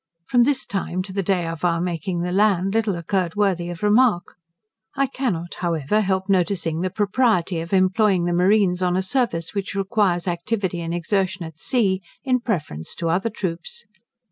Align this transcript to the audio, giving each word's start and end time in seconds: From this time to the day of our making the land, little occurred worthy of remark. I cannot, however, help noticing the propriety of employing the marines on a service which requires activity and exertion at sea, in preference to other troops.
From 0.25 0.45
this 0.45 0.65
time 0.65 1.03
to 1.03 1.13
the 1.13 1.21
day 1.21 1.45
of 1.45 1.63
our 1.63 1.79
making 1.79 2.21
the 2.21 2.31
land, 2.31 2.73
little 2.73 2.95
occurred 2.95 3.35
worthy 3.35 3.69
of 3.69 3.83
remark. 3.83 4.33
I 4.95 5.05
cannot, 5.05 5.53
however, 5.59 6.01
help 6.01 6.27
noticing 6.27 6.81
the 6.81 6.89
propriety 6.89 7.59
of 7.61 7.71
employing 7.71 8.25
the 8.25 8.33
marines 8.33 8.81
on 8.81 8.97
a 8.97 9.03
service 9.03 9.53
which 9.53 9.75
requires 9.75 10.27
activity 10.27 10.81
and 10.81 10.91
exertion 10.91 11.43
at 11.45 11.59
sea, 11.59 12.01
in 12.23 12.39
preference 12.39 12.95
to 12.95 13.09
other 13.09 13.29
troops. 13.29 13.83